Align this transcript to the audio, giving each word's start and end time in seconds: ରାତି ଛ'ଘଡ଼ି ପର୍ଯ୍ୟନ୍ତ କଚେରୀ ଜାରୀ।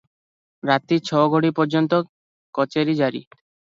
ରାତି 0.69 0.97
ଛ'ଘଡ଼ି 1.09 1.51
ପର୍ଯ୍ୟନ୍ତ 1.59 1.99
କଚେରୀ 2.59 2.97
ଜାରୀ। 3.03 3.23